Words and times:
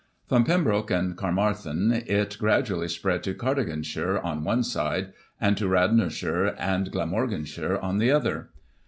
From 0.27 0.45
Pembroke 0.45 0.89
and 0.89 1.15
Caermarthen, 1.15 1.91
it 1.91 2.35
gradually 2.39 2.87
spread 2.87 3.21
to 3.21 3.35
Cardiganshire, 3.35 4.17
on 4.23 4.43
one 4.43 4.63
side, 4.63 5.13
and 5.39 5.55
to 5.57 5.67
Radnorshire 5.67 6.55
and 6.57 6.89
Glam 6.91 7.11
organshire, 7.13 7.77
on 7.83 7.99
the 7.99 8.09
other. 8.09 8.49